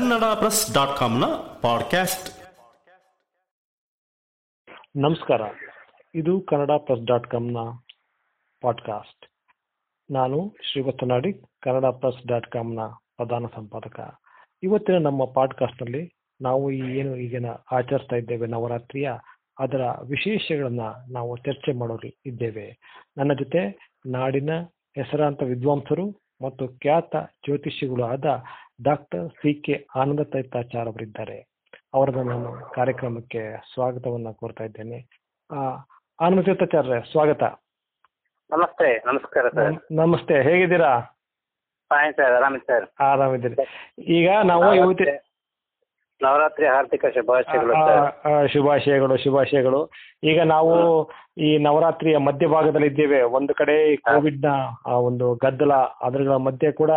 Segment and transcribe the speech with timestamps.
[0.00, 1.24] Kannada press dot ಕಾಮ್ನ
[1.62, 2.28] podcast.
[4.96, 5.40] ನಮಸ್ಕಾರ.
[6.14, 7.56] ಇದು ಕನ್ನಡ ಪ್ರೆಸ್ ಡಾಟ್ ಕಾಮ್ನ
[8.60, 9.26] ಪಾಡ್ಕಾಸ್ಟ್
[10.12, 12.80] ನಾನು ಶ್ರೀವತ್ಸ ನಾಡಿ ಕನ್ನಡ ಪ್ರೆಸ್ ಡಾಟ್ ಕಾಮ್ನ
[13.16, 14.14] ಪ್ರಧಾನ ಸಂಪಾದಕ.
[14.62, 19.12] ಇವತ್ತಿನ ನಮ್ಮ ಪಾಡ್ಕಾಸ್ಟ್ನಲ್ಲಿ ನಾವು ಈ ಏನು ಈಗಿನ ಆಚರಿಸ್ತಾ ಇದ್ದೇವೆ, ನವರಾತ್ರಿಯ
[19.58, 20.80] ಅದರ ವಿಶೇಷಗಳನ್ನ
[21.10, 22.78] ನಾವು ಚರ್ಚೆ ಮಾಡೋರು ಇದ್ದೇವೆ.
[23.16, 24.50] ನನ್ನ ಜೊತೆ ನಾಡಿನ
[24.94, 28.24] ಹೆಸರಾಂತ ವಿದ್ವಾಂಸರು ಮತ್ತು ಖ್ಯಾತ ಜ್ಯೋತಿಷಿಗಳು ಆದ
[28.82, 31.38] doctor C K Ananda Thaithachar ಅವರಿದ್ದಾರೆ.
[31.94, 33.42] ಅವರನ್ನು ನಾನು ಕಾರ್ಯಕ್ರಮಕ್ಕೆ
[33.74, 34.98] ಸ್ವಾಗತವನ್ನು ಕೋರ್ತಾ ಇದ್ದೇನೆ.
[36.20, 37.42] ಆನಂದ ತೀರ್ಥಾಚಾರ್ಯ ಸ್ವಾಗತ.
[38.50, 39.74] ನಮಸ್ತೆ ನಮಸ್ಕಾರ ಸರ್.
[39.92, 41.00] ನಮಸ್ತೆ ಹೇಗಿದ್ದೀರಾ?
[41.88, 42.90] ಫೈನ್ ಸರ್ ಆರಾಮಿದೆ ಸರ್.
[43.00, 43.56] ಆರಾಮಿದ್ದೀರಿ.
[44.02, 45.29] ಈಗ ನಾವು ಇವತ್ತು
[46.22, 48.26] ನವರಾತ್ರಿ ಹಾರ್ದಿಕ ಶುಭಾಶಯಗಳು ಸರ್.
[48.26, 49.90] ಆ, ಶುಭಾಶಯಗಳು ಶುಭಾಶಯಗಳು.
[50.24, 50.72] ಈಗ ನಾವು
[51.38, 53.22] ಈ ನವರಾತ್ರಿಯ ಮಧ್ಯಭಾಗದಲ್ಲಿ ಇದ್ದೇವೆ.
[53.22, 54.46] ಒಂದು ಕಡೆ ಕೋವಿಡ್ನ
[54.86, 56.90] ಆ ಒಂದು ಗದ್ದಲ ಅದರ ಮಧ್ಯೆ ಕೂಡ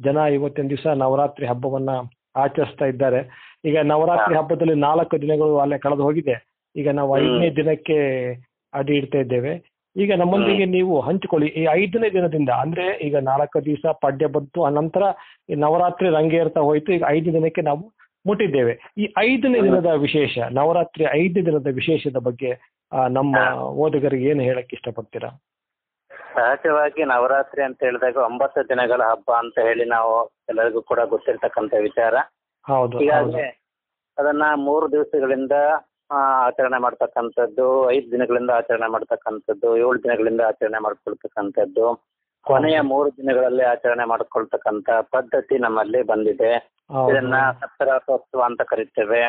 [0.00, 1.90] ಜನ ಇವತ್ತಿನ ದಿವಸ ನವರಾತ್ರಿ ಹಬ್ಬವನ್ನ
[2.36, 3.52] ಆಚರಿಸ್ತಾ ಇದ್ದಾರೆ.
[3.64, 6.46] ಈಗ ನವರಾತ್ರಿ ಹಬ್ಬದಲ್ಲಿ ನಾಲ್ಕು ದಿನಗಳು ಅಲ್ಲೇ ಕಳೆದು ಹೋಗಿದೆ.
[6.76, 7.98] ಈಗ ನಾವು ಐದನೇ ದಿನಕ್ಕೆ
[8.74, 9.76] ಅಡಿ ಇಡ್ತಾ ಇದ್ದೇವೆ.
[9.96, 11.48] ಈಗ ನಮ್ಮೊಂದಿಗೆ ನೀವು ಹಂಚಿಕೊಳ್ಳಿ.
[11.48, 15.02] ಈ ಐದನೇ ದಿನದಿಂದ ಅಂದ್ರೆ ಈಗ ನಾಲ್ಕು ದಿವಸ ಪಾಡ್ಯ ಬಂತು ನಂತರ
[15.50, 16.92] ಈ ನವರಾತ್ರಿ ರಂಗೇರ್ತಾ ಹೋಯ್ತು.
[16.92, 17.96] ಈಗ ಐದು ದಿನಕ್ಕೆ ನಾವು
[18.26, 18.74] ಮುಟ್ಟಿದ್ದೇವೆ.
[19.02, 22.50] ಈ ಐದನೇ ದಿನದ ವಿಶೇಷ ನವರಾತ್ರಿ ಐದನೇ ದಿನದ ವಿಶೇಷದ ಬಗ್ಗೆ
[23.16, 23.36] ನಮ್ಮ
[23.84, 25.30] ಓದುಗರಿಗೆ ಏನು ಹೇಳಕ್ ಇಷ್ಟಪಡ್ತೀರಾ?
[26.36, 30.14] ಸಹಜವಾಗಿ ನವರಾತ್ರಿ ಅಂತ ಹೇಳಿದಾಗ ಒಂಬತ್ತು ದಿನಗಳ ಹಬ್ಬ ಅಂತ ಹೇಳಿ ನಾವು
[30.48, 32.14] ಎಲ್ಲರಿಗೂ ಕೂಡ ಗೊತ್ತಿರತಕ್ಕಂತ ವಿಚಾರ.
[32.64, 33.46] ಹೌದು ಈಗಾಗಲೇ
[34.18, 35.54] ಅದನ್ನ ಮೂರು ದಿವಸಗಳಿಂದ
[36.46, 41.86] ಆಚರಣೆ ಮಾಡ್ತಕ್ಕಂಥದ್ದು ಐದು ದಿನಗಳಿಂದ ಆಚರಣೆ ಮಾಡ್ತಕ್ಕಂಥದ್ದು ಏಳು ದಿನಗಳಿಂದ ಆಚರಣೆ ಮಾಡ್ಕೊಳ್ತಕ್ಕಂಥದ್ದು
[42.46, 46.52] ಕೊನೆಯ ಮೂರು ದಿನಗಳಲ್ಲಿ ಆಚರಣೆ ಮಾಡ್ಕೊಳ್ತಕ್ಕಂತ ಪದ್ಧತಿ ನಮ್ಮಲ್ಲಿ ಬಂದಿದೆ.
[46.90, 49.22] ಇದನ್ನ ಸಪ್ತರಾತ್ರೋತ್ಸವ ಅಂತ ಕರಿತೇವೆ.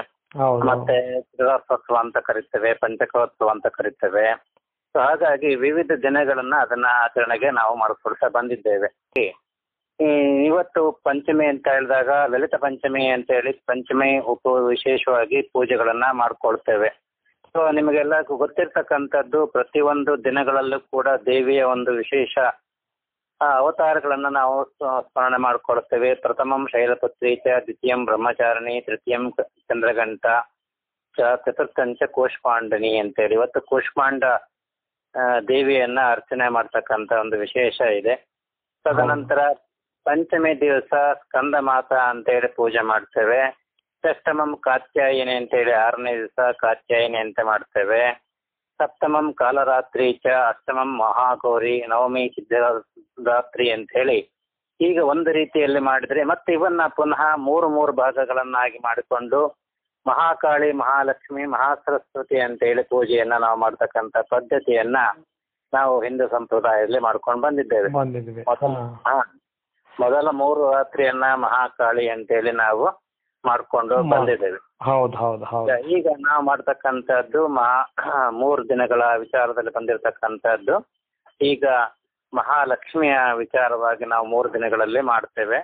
[0.70, 4.26] ಮತ್ತೆ ತ್ರಿರಾಸೋತ್ಸವ ಅಂತ ಕರಿತೇವೆ ಪಂಚಕೋತ್ಸವ ಅಂತ ಕರಿತೇವೆ.
[4.94, 8.90] ಸೊ ಹಾಗಾಗಿ ವಿವಿಧ ದಿನಗಳನ್ನ ಅದನ್ನ ಆಚರಣೆಗೆ ನಾವು ಮಾಡಿಕೊಳ್ತಾ ಬಂದಿದ್ದೇವೆ.
[10.46, 16.90] ಇವತ್ತು ಪಂಚಮಿ ಅಂತ ಹೇಳಿದಾಗ ಲಲಿತ ಪಂಚಮಿ ಅಂತ ಹೇಳಿ ಪಂಚಮಿ ಉಪ ವಿಶೇಷವಾಗಿ ಪೂಜೆಗಳನ್ನ ಮಾಡ್ಕೊಳ್ತೇವೆ.
[17.54, 22.38] ಸೊ ನಿಮಗೆಲ್ಲ ಗೊತ್ತಿರ್ತಕ್ಕಂಥದ್ದು ಪ್ರತಿಯೊಂದು ದಿನಗಳಲ್ಲೂ ಕೂಡ ದೇವಿಯ ಒಂದು ವಿಶೇಷ
[23.42, 24.56] ಅವತಾರಗಳನ್ನ ನಾವು
[25.08, 26.16] ಸ್ಮರಣೆ ಮಾಡಿಕೊಳ್ತೇವೆ.
[26.16, 29.24] ಪ್ರಥಮಂ ಶೈಲಪುತ್ರಿ ಚ, ದ್ವಿತೀಯಂ ಬ್ರಹ್ಮಚಾರಿಣಿ, ತೃತೀಯಂ
[29.70, 30.26] ಚಂದ್ರಗಂಟ
[31.18, 33.34] ಚ ಚತುರ್ಥಂಚ ಕೂಷ್ಮಾಂಡನಿ ಅಂತೇಳಿ.
[33.34, 34.24] ಇವತ್ತು ಕೂಷ್ಮಾಂಡ
[35.48, 38.16] ದೇವಿಯನ್ನ ಅರ್ಚನೆ ಮಾಡ್ತಕ್ಕಂಥ ಒಂದು ವಿಶೇಷ ಇದೆ.
[38.86, 39.40] ತದನಂತರ
[40.06, 43.42] ಪಂಚಮಿ ದಿವಸ ಸ್ಕಂದ ಮಾತ ಅಂತೇಳಿ ಪೂಜೆ ಮಾಡ್ತೇವೆ.
[44.04, 48.02] ಷಷ್ಟಮಂ ಕಾತ್ಯಾಯಿನಿ ಅಂತೇಳಿ ಆರನೇ ದಿವಸ ಕಾತ್ಯಾಯಿನಿ ಅಂತ ಮಾಡ್ತೇವೆ.
[48.80, 54.18] ಸಪ್ತಮಂ ಕಾಲರಾತ್ರಿ ಚ ಅಷ್ಟಮಂ ಮಹಾಗೌರಿ ನವಮಿ ಸಿದ್ಧರಾತ್ರಿ ಅಂತ ಹೇಳಿ
[54.80, 59.40] ಈಗ ಒಂದು ರೀತಿಯಲ್ಲಿ ಮಾಡಿದ್ರೆ ಮತ್ತೆ ಇವನ್ನ ಪುನಃ ಮೂರು ಮೂರು ಭಾಗಗಳನ್ನಾಗಿ ಮಾಡಿಕೊಂಡು
[60.06, 65.00] ಮಹಾಕಾಳಿ ಮಹಾಲಕ್ಷ್ಮಿ ಮಹಾಸರಸ್ವತಿ ಅಂತ ಹೇಳಿ ಪೂಜೆಯನ್ನ ನಾವು ಮಾಡ್ತಕ್ಕಂಥ ಪದ್ಧತಿಯನ್ನ
[65.74, 67.90] ನಾವು ಹಿಂದೂ ಸಂಪ್ರದಾಯದಲ್ಲಿ ಮಾಡ್ಕೊಂಡು ಬಂದಿದ್ದೇವೆ.
[68.50, 68.76] ಮೊದಲ
[69.08, 69.16] ಹಾ.
[69.94, 72.86] ಮೊದಲ ಮೂರು ರಾತ್ರಿಯನ್ನ ಮಹಾಕಾಳಿ ಅಂತೇಳಿ ನಾವು
[73.50, 74.60] ಮಾಡ್ಕೊಂಡು ಬಂದಿದ್ದೇವೆ.
[74.88, 75.76] ಹೌದು ಹೌದು ಹೌದು.
[75.96, 77.42] ಈಗ ನಾವು ಮಾಡ್ತಕ್ಕಂಥದ್ದು
[78.42, 80.76] ಮೂರು ದಿನಗಳ ವಿಚಾರದಲ್ಲಿ ಬಂದಿರತಕ್ಕಂಥದ್ದು.
[81.42, 81.66] ಈಗ
[82.34, 85.60] ಮಹಾಲಕ್ಷ್ಮಿಯ ವಿಚಾರವಾಗಿ ನಾವು ಮೂರು ದಿನಗಳಲ್ಲಿ ಮಾಡ್ತೇವೆ.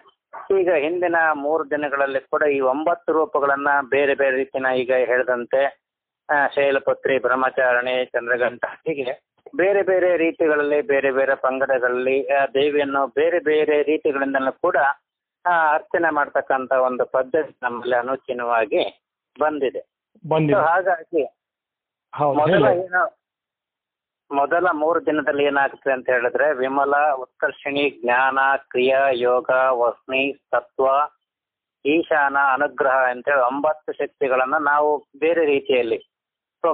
[0.58, 5.62] ಈಗ ಹಿಂದಿನ ಮೂರು ದಿನಗಳಲ್ಲಿ ಕೂಡ ಈ ಒಂಬತ್ತು ರೂಪಗಳನ್ನ ಬೇರೆ ಬೇರೆ ರೀತಿನ ಈಗ ಹೇಳಿದಂತೆ
[6.56, 9.14] ಶೈಲಪುತ್ರಿ ಬ್ರಹ್ಮಚಾರಣಿ ಚಂದ್ರಗಂಟ ಹೀಗೆ
[9.56, 12.16] ಬೇರೆ ಬೇರೆ ರೀತಿಗಳಲ್ಲಿ ಬೇರೆ ಬೇರೆ ಪಂಗಡಗಳಲ್ಲಿ
[12.54, 14.78] ದೇವಿಯನ್ನು ಬೇರೆ ಬೇರೆ ರೀತಿಗಳಿಂದಲೂ ಕೂಡ
[15.46, 18.84] ಅರ್ಚನೆ ಮಾಡ್ತಕ್ಕಂತ ಒಂದು ಪದ್ಧತಿ ನಮ್ಮಲ್ಲಿ ಅನುಚಿನವಾಗಿ
[19.40, 19.82] ಬಂದಿದೆ.
[20.28, 20.62] ಬಂದಿದೆ.
[20.62, 21.24] ಹಾಗಾಗಿ
[22.36, 23.04] ಮೊದಲ ಏನು
[24.32, 28.40] ಮೊದಲ ಮೂರು ದಿನದಲ್ಲಿ ಏನಾಗುತ್ತೆ ಅಂತ ಹೇಳಿದ್ರೆ ವಿಮಲ ಉತ್ಕರ್ಷಣಿ ಜ್ಞಾನ
[28.70, 29.50] ಕ್ರಿಯಾ ಯೋಗ
[29.80, 30.86] ವಸ್ನಿ ತತ್ವ
[31.86, 34.90] ಈಶಾನ ಅನುಗ್ರಹ ಅಂತ ಹೇಳಿ ಒಂಬತ್ತು ಶಕ್ತಿಗಳನ್ನ ನಾವು
[35.20, 36.00] ಬೇರೆ ರೀತಿಯಲ್ಲಿ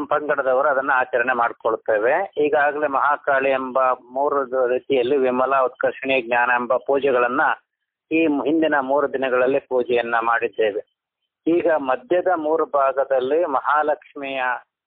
[0.09, 2.34] ಪಂಗಡದವರು ಅದನ್ನ ಆಚರಣೆ ಮಾಡ್ಕೊಳ್ತೇವೆ.
[2.38, 3.79] ಈಗಾಗಲೇ ಮಹಾಕಾಳಿ ಎಂಬ
[4.12, 7.41] ಮೂರು ರೀತಿಯಲ್ಲಿ ವಿಮಲ ಉತ್ಕರ್ಷಣಿ ಜ್ಞಾನ ಎಂಬ ಪೂಜೆಗಳನ್ನ
[8.12, 11.00] ಈ ಹಿಂದಿನ ಮೂರು ದಿನಗಳಲ್ಲಿ ಪೂಜೆಯನ್ನ ಮಾಡಿದ್ದೇವೆ.
[11.47, 14.42] ಈಗ ಮಧ್ಯದ ಮೂರು ಭಾಗದಲ್ಲಿ ಮಹಾಲಕ್ಷ್ಮಿಯ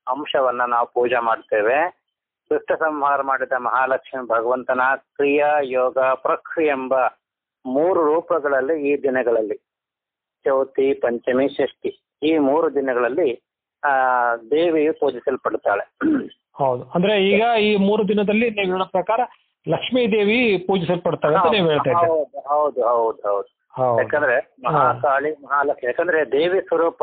[0.09, 2.03] ಅಂಶವನ್ನ ನಾವು ಪೂಜೆ ಮಾಡ್ತೇವೆ.
[2.51, 6.95] ದುಷ್ಟ ಸಂಹಾರ ಮಾಡಿದ ಮಹಾಲಕ್ಷ್ಮಿ ಭಗವಂತನ ಕ್ರಿಯಾ, ಯೋಗ, ಪ್ರಕ್ರಿಯೆ ಎಂಬ
[7.67, 9.57] ಮೂರು ರೂಪಗಳಲ್ಲಿ ಈ ದಿನಗಳಲ್ಲಿ
[10.45, 13.43] ಚೌತಿ, ಪಂಚಮಿ, ಷಷ್ಠಿ ಈ ಮೂರು ದಿನಗಳಲ್ಲಿ,
[13.85, 13.89] ಆ,
[14.37, 15.97] ದೇವಿಯು ಪೂಜಿಸಲ್ಪಡ್ತಾಳೆ.
[16.55, 16.85] ಹೌದು.
[16.85, 19.21] ಅಂದ್ರೆ ಈಗ ಈ ಮೂರು ದಿನದಲ್ಲಿ ನೀವು ಪ್ರಕಾರ
[19.67, 20.39] ಲಕ್ಷ್ಮೀ ದೇವಿ
[20.69, 22.09] ಪೂಜಿಸಲ್ಪಡ್ತಾರೆ ಅಂತ ನೀವು ಹೇಳ್ತಾ ಇದ್ದೀರಿ.
[22.09, 23.99] ಹೌದು ಹೌದು ಹೌದು ಹೌದು.
[24.01, 27.03] ಯಾಕಂದ್ರೆ ಮಹಾಕಾಳಿ ಮಹಾಲಕ್ಷ್ಮಿ ಯಾಕಂದ್ರೆ ದೇವಿ ಸ್ವರೂಪ.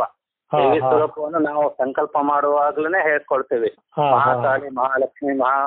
[0.51, 3.69] ದೇವಿ ಸ್ವರೂಪವನ್ನು ನಾವು ಸಂಕಲ್ಪ ಮಾಡುವಾಗ್ಲೇ ಹೇಳ್ಕೊಳ್ತೇವೆ.
[4.15, 5.59] ಮಹಾಕಾಳಿ ಮಹಾಲಕ್ಷ್ಮಿ ಮಹಾ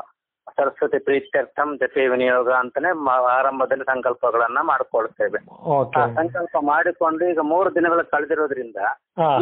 [0.56, 2.88] ಸರಸ್ವತಿ ಪ್ರೀತ್ಯರ್ಥಂ ಜಪೆ ವಿನಿಯೋಗ ಅಂತಾನೆ
[3.34, 5.38] ಆರಂಭದಲ್ಲಿ ಸಂಕಲ್ಪಗಳನ್ನ ಮಾಡ್ಕೊಳ್ತೇವೆ.
[6.00, 8.78] ಆ ಸಂಕಲ್ಪ ಮಾಡಿಕೊಂಡು ಈಗ ಮೂರು ದಿನಗಳು ಕಳೆದಿರೋದ್ರಿಂದ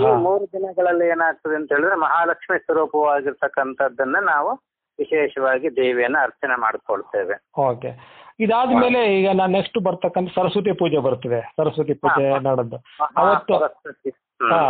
[0.03, 4.53] ಈ ಮೂರು ದಿನಗಳಲ್ಲಿ ಏನಾಗ್ತದೆ ಅಂತ ಹೇಳಿದ್ರೆ ಮಹಾಲಕ್ಷ್ಮಿ ಸ್ವರೂಪವಾಗಿರ್ತಕ್ಕಂಥದ್ದನ್ನ ನಾವು
[5.01, 7.37] ವಿಶೇಷವಾಗಿ ದೇವಿಯನ್ನ ಅರ್ಚನೆ ಮಾಡ್ಕೊಳ್ತೇವೆ.
[7.59, 7.93] ಓಕೆ
[8.41, 11.41] ಇದಾದ್ಮೇಲೆ ಈಗ ನಾನು ನೆಕ್ಸ್ಟ್ ಬರ್ತಕ್ಕಂತ ಸರಸ್ವತಿ ಪೂಜೆ ಬರ್ತದೆ.
[11.57, 13.09] ಸರಸ್ವತಿ ಪೂಜೆ ಹಾ.
[13.17, 14.11] ಅವತ್ತು ಸರಸ್ವತಿ.
[14.53, 14.61] ಹಾ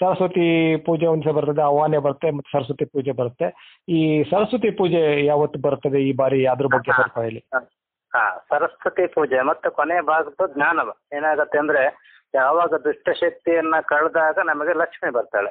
[0.00, 3.48] ಸರಸ್ವತಿ ಪೂಜೆ ಒಂದ್ಸ ಬರ್ತದೆ ಆಹ್ವಾನ ಬರುತ್ತೆ ಮತ್ತೆ ಸರಸ್ವತಿ ಪೂಜೆ ಬರುತ್ತೆ.
[3.88, 7.42] ಈ ಸರಸ್ವತಿ ಪೂಜೆ ಯಾವತ್ತು ಬರ್ತದೆ ಈ ಬಾರಿ ಅದ್ರ ಬಗ್ಗೆ ಸ್ವಲ್ಪ ಹೇಳಿ.
[8.12, 10.78] ಹಾ ಸರಸ್ವತಿ ಪೂಜೆ ಮತ್ತೆ ಕೊನೆ ಭಾಗದ ಜ್ಞಾನ
[11.12, 11.82] ಏನಾಗತ್ತೆ ಅಂದ್ರೆ
[12.34, 15.50] ಯಾವಾಗ ದುಷ್ಟಶಕ್ತಿಯನ್ನ ಕಳೆದಾಗ ನಮಗೆ ಲಕ್ಷ್ಮಿ ಬರ್ತಾಳೆ.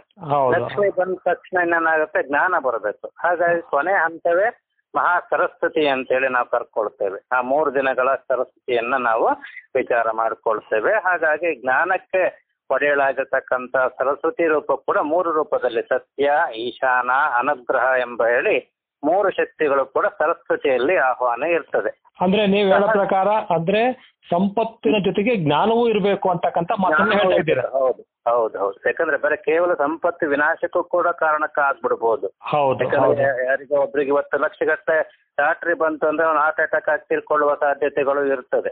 [0.52, 3.12] ಲಕ್ಷ್ಮಿ ಬಂದ ತಕ್ಷಣ ಏನಾಗುತ್ತೆ ಜ್ಞಾನ ಬರಬೇಕು.
[3.20, 4.48] ಹಾಗಾಗಿ ಕೊನೆ ಹಂತವೇ
[4.96, 7.28] ಮಹಾ ಸರಸ್ವತಿ ಅಂತೇಳಿ ನಾವು ಕರ್ಕೊಳ್ತೇವೆ.
[7.32, 9.28] ಆ ಮೂರು ದಿನಗಳ ಸರಸ್ವತಿಯನ್ನ ನಾವು
[9.76, 10.94] ವಿಚಾರ ಮಾಡ್ಕೊಳ್ತೇವೆ.
[10.94, 19.86] ಹಾಗಾಗಿ ಜ್ಞಾನಕ್ಕೆ ಒಡೆಯಳಾಗಿರ್ತಕ್ಕಂಥ ಸರಸ್ವತಿ ರೂಪ ಕೂಡ ಮೂರು ರೂಪದಲ್ಲಿ ಸತ್ಯ ಈಶಾನ ಅನುಗ್ರಹ ಎಂಬ ಹೇಳಿ ಮೂರು ಶಕ್ತಿಗಳು
[19.86, 21.92] ಕೂಡ ಸರಸ್ವತಿಯಲ್ಲಿ ಆಹ್ವಾನ ಇರ್ತದೆ.
[22.22, 23.82] ಅಂದ್ರೆ ನೀವ್ ಹೇಳೋ ಪ್ರಕಾರ ಅಂದ್ರೆ
[24.30, 27.64] ಸಂಪತ್ತಿನ ಜೊತೆಗೆ ಜ್ಞಾನವೂ ಇರಬೇಕು ಅಂತಕ್ಕಂಥ ಮಾತನ್ನ ಹೇಳ್ತಾ ಇದ್ದೀರಾ?
[27.80, 28.02] ಹೌದು.
[28.30, 28.78] ಹೌದು ಹೌದು.
[28.88, 32.28] ಯಾಕಂದ್ರೆ ಬರೀ ಕೇವಲ ಸಂಪತ್ತು ವಿನಾಶಕ್ಕೂ ಕೂಡ ಕಾರಣಕ್ಕೆ ಆಗ್ಬಿಡ್ಬೋದು.
[32.54, 35.00] ಹೌದು ಯಾಕಂದ್ರೆ ಯಾರಿಗೋ ಒಬ್ರಿಗೆ ಇವತ್ತು ಲಕ್ಷಗಟ್ಟಲೆ
[35.38, 38.72] ಲಾಟ್ರಿ ಬಂತು ಅಂದ್ರೆ ಅವ್ನು ಹಾರ್ಟ್ ಅಟ್ಯಾಕ್ ಆಗಿ ತೀರ್ಕೊಳ್ಳುವ ಸಾಧ್ಯತೆಗಳು ಇರ್ತದೆ.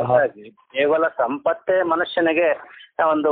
[0.00, 0.44] ಹಾಗಾಗಿ
[0.74, 2.48] ಕೇವಲ ಸಂಪತ್ತೇ ಮನುಷ್ಯನಿಗೆ
[3.12, 3.30] ಒಂದು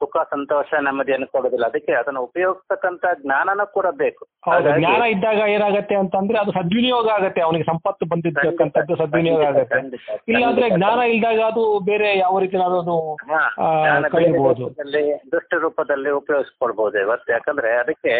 [0.00, 4.22] ಸುಖ ಸಂತೋಷ ನೆಮ್ಮದಿಯನ್ನು ಕೊಡೋದಿಲ್ಲ ಅದಕ್ಕೆ ಅದನ್ನು ಉಪಯೋಗಿಸ್ತಕ್ಕಂತ ಜ್ಞಾನನೂ ಕೂಡ ಬೇಕು.
[4.78, 7.40] ಜ್ಞಾನ ಇದ್ದಾಗ ಏನಾಗತ್ತೆ ಅಂತಂದ್ರೆ ಅದು ಸದ್ವಿನಿಯೋಗ ಆಗತ್ತೆ.
[7.46, 9.80] ಅವನಿಗೆ ಸಂಪತ್ತು ಬಂದಿರ್ತಕ್ಕಂಥದ್ದು ಸದ್ವಿನಿಯೋಗ ಆಗತ್ತೆ.
[10.32, 12.96] ಇಲ್ಲಾಂದ್ರೆ ಜ್ಞಾನ ಇಲ್ದಾಗ ಅದು ಬೇರೆ ಯಾವ ರೀತಿ ಅದು
[14.14, 17.32] ಕಳೀಬಹುದು ರೂಪದಲ್ಲಿ ದುಷ್ಟ ರೂಪದಲ್ಲಿ ಉಪಯೋಗಿಸ್ಕೊಳ್ಬಹುದು ಇವತ್ತು.
[17.32, 18.14] ಯಾಕಂದ್ರೆ ಅದಕ್ಕೆ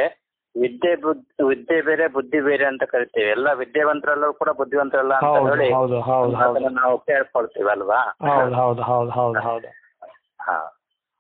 [0.55, 3.29] ವಿದ್ಯೆ ಬುದ್ಧಿ ವಿದ್ಯೆ ಬೇರೆ ಬುದ್ಧಿ ಬೇರೆ ಅಂತ ಕರಿತೀವಿ.
[3.29, 5.69] ಎಲ್ಲ ವಿದ್ಯಾವಂತರಲ್ಲೂ ಕೂಡ ಬುದ್ಧಿವಂತರಲ್ಲ ಅಂತ ಹೇಳಿ
[6.47, 8.01] ಅದನ್ನ ನಾವು ಕೇಳ್ಕೊಳ್ತೀವಿ ಅಲ್ವಾ?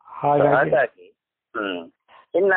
[0.06, 1.06] ಹಾಗಾಗಿ
[1.54, 1.82] ಹ್ಮ್.
[2.34, 2.54] ಇನ್ನ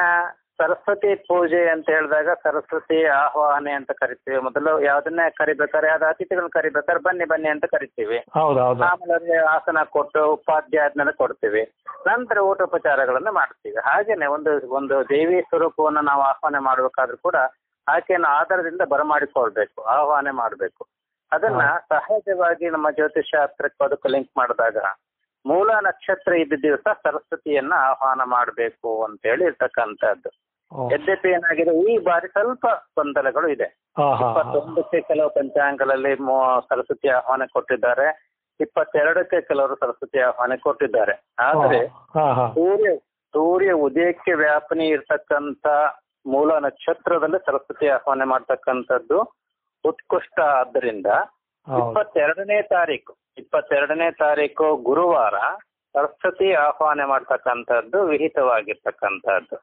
[0.57, 4.37] ಸರಸ್ವತಿ ಪೂಜೆ ಅಂತ ಹೇಳಿದಾಗ ಸರಸ್ವತಿ ಆಹ್ವಾನೆ ಅಂತ ಕರಿತೀವಿ.
[4.37, 8.17] ಮೊದಲು ಯಾವ್ದನ್ನೇ ಕರಿಬೇಕಾದ್ರೆ ಯಾವ್ದು ಅತಿಥಿಗಳನ್ನ ಕರಿಬೇಕಾದ್ರೆ ಬನ್ನಿ ಬನ್ನಿ ಅಂತ ಕರಿತೀವಿ.
[8.83, 11.63] ಆಮೇಲೆ ಅವ್ರಿಗೆ ಆಸನ ಕೊಟ್ಟು ಉಪಾಧ್ಯ ಆದ್ಮೇಲೆ ಕೊಡ್ತೀವಿ.
[12.07, 13.75] ನಂತರ ಊಟೋಪಚಾರಗಳನ್ನ ಮಾಡ್ತೀವಿ.
[13.75, 17.35] ಹಾಗೇನೆ ಒಂದು ಒಂದು ದೇವಿ ಸ್ವರೂಪವನ್ನು ನಾವು ಆಹ್ವಾನ ಮಾಡ್ಬೇಕಾದ್ರೂ ಕೂಡ
[17.87, 20.87] ಆಕೆಯನ್ನು ಆಧಾರದಿಂದ ಬರಮಾಡಿಕೊಳ್ಬೇಕು ಆಹ್ವಾನ ಮಾಡಬೇಕು.
[21.31, 24.77] ಅದನ್ನ ಸಹಜವಾಗಿ ನಮ್ಮ ಜ್ಯೋತಿಷ್ ಶಾಸ್ತ್ರಕ್ಕೆ ಅದಕ್ಕೆ ಲಿಂಕ್ ಮಾಡಿದಾಗ
[25.45, 30.29] ಮೂಲ ನಕ್ಷತ್ರ ಇದ್ದ ದಿವಸ ಸರಸ್ವತಿಯನ್ನ ಆಹ್ವಾನ ಮಾಡಬೇಕು ಅಂತ ಇರ್ತಕ್ಕಂಥದ್ದು.
[30.29, 30.44] ಓ.
[30.93, 32.65] ಯದ್ಯಪಿ ಏನಾಗಿದೆ ಈ ಬಾರಿ ಸ್ವಲ್ಪ
[32.97, 33.67] ಗೊಂದಲಗಳು ಇದೆ.
[34.23, 36.13] ಇಪ್ಪತ್ತೊಂದಕ್ಕೆ ಕೆಲವು ಪಂಚಾಂಗಗಳಲ್ಲಿ
[36.69, 38.07] ಸರಸ್ವತಿ ಆಹ್ವಾನ ಕೊಟ್ಟಿದ್ದಾರೆ.
[38.59, 41.13] ಇಪ್ಪತ್ತೆರಡಕ್ಕೆ ಕೆಲವರು ಸರಸ್ವತಿ ಆಹ್ವಾನ ಕೊಟ್ಟಿದ್ದಾರೆ.
[41.47, 41.79] ಆದರೆ
[42.57, 42.89] ಸೂರ್ಯ
[43.33, 45.67] ಸೂರ್ಯ ಉದಯಕ್ಕೆ ವ್ಯಾಪನಿ ಇರ್ತಕ್ಕಂತ
[46.33, 49.17] ಮೂಲ ನಕ್ಷತ್ರದಲ್ಲಿ ಸರಸ್ವತಿ ಆಹ್ವಾನ ಮಾಡ್ತಕ್ಕಂಥದ್ದು
[49.85, 50.37] ಉತ್ಕೃಷ್ಟ.
[50.59, 51.09] ಆದ್ದರಿಂದ
[51.67, 55.35] ಇಪ್ಪತ್ತೆರಡನೇ ತಾರೀಕು ಇಪ್ಪತ್ತೆರಡನೇ ತಾರೀಕು ಗುರುವಾರ
[55.95, 59.57] ಸರಸ್ವತಿ ಆಹ್ವಾನ ಮಾಡ್ತಕ್ಕಂಥದ್ದು ವಿಹಿತವಾಗಿರ್ತಕ್ಕಂಥದ್ದು.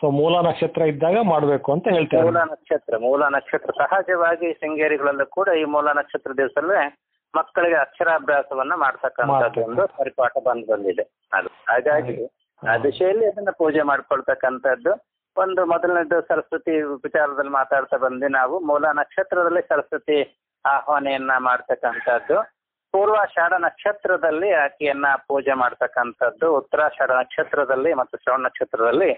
[0.00, 3.70] ಸೊ ಮೂಲ ನಕ್ಷತ್ರ ಇದ್ದಾಗ ಮಾಡಬೇಕು ಅಂತ ಹೇಳ್ತಾರೆ ಮೂಲ ನಕ್ಷತ್ರ ಮೂಲ ನಕ್ಷತ್ರ.
[3.70, 6.98] ಸಹಜವಾಗಿ ಶೃಂಗೇರಿಗಳಲ್ಲೂ ಕೂಡ ಈ ಮೂಲ ನಕ್ಷತ್ರ ದಿವಸಲ್ಲೇ
[7.34, 9.64] ಮಕ್ಕಳಿಗೆ ಅಕ್ಷರಾಭ್ಯಾಸವನ್ನ ಮಾಡ್ತಕ್ಕಂಥದ್ದು.
[9.64, 11.04] ಒಂದು ಪರಿಪಾಠ ಬಂದು ಬಂದಿದೆ.
[11.32, 12.26] ಅದು ಹಾಗಾಗಿ
[12.68, 14.92] ಆ ದಿಶೆಯಲ್ಲಿ ಅದನ್ನ ಪೂಜೆ ಮಾಡ್ಕೊಳ್ತಕ್ಕಂಥದ್ದು.
[15.36, 20.18] ಒಂದು ಮೊದಲನೇದು ಸರಸ್ವತಿ ವಿಚಾರದಲ್ಲಿ ಮಾತಾಡ್ತಾ ಬಂದು ನಾವು ಮೂಲ ನಕ್ಷತ್ರದಲ್ಲಿ ಸರಸ್ವತಿ
[20.66, 22.57] ಆಹ್ವಾನೆಯನ್ನ ಮಾಡ್ತಕ್ಕಂಥದ್ದು.
[22.92, 29.10] ಪೂರ್ವಾಷಾಢ ನಕ್ಷತ್ರದಲ್ಲಿ ಆಕೆಯನ್ನ ಪೂಜೆ ಮಾಡ್ತಕ್ಕಂಥದ್ದು ಉತ್ತರಾಷಾಢ ನಕ್ಷತ್ರದಲ್ಲಿ ಮತ್ತು ಶ್ರವಣ ನಕ್ಷತ್ರದಲ್ಲಿ